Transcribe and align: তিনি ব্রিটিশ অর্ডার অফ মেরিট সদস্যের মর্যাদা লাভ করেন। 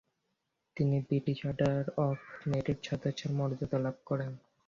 তিনি 0.77 0.95
ব্রিটিশ 1.07 1.39
অর্ডার 1.45 1.77
অফ 2.05 2.17
মেরিট 2.49 2.79
সদস্যের 2.89 3.31
মর্যাদা 3.39 3.77
লাভ 3.85 3.95
করেন। 4.05 4.31